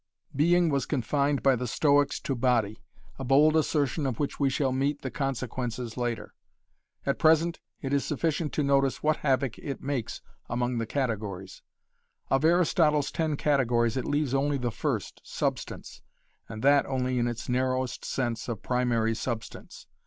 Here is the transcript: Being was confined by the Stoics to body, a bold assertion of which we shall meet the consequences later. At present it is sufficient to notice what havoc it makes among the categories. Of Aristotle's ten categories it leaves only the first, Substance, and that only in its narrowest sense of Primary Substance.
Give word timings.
Being 0.35 0.69
was 0.69 0.87
confined 0.87 1.43
by 1.43 1.55
the 1.55 1.67
Stoics 1.67 2.19
to 2.21 2.33
body, 2.33 2.81
a 3.19 3.23
bold 3.23 3.55
assertion 3.55 4.07
of 4.07 4.17
which 4.19 4.39
we 4.39 4.49
shall 4.49 4.71
meet 4.71 5.03
the 5.03 5.11
consequences 5.11 5.95
later. 5.95 6.33
At 7.05 7.19
present 7.19 7.59
it 7.83 7.93
is 7.93 8.03
sufficient 8.03 8.51
to 8.53 8.63
notice 8.63 9.03
what 9.03 9.17
havoc 9.17 9.59
it 9.59 9.83
makes 9.83 10.19
among 10.49 10.79
the 10.79 10.87
categories. 10.87 11.61
Of 12.31 12.43
Aristotle's 12.43 13.11
ten 13.11 13.37
categories 13.37 13.95
it 13.95 14.05
leaves 14.05 14.33
only 14.33 14.57
the 14.57 14.71
first, 14.71 15.21
Substance, 15.23 16.01
and 16.49 16.63
that 16.63 16.87
only 16.87 17.19
in 17.19 17.27
its 17.27 17.47
narrowest 17.47 18.03
sense 18.03 18.49
of 18.49 18.63
Primary 18.63 19.13
Substance. 19.13 19.85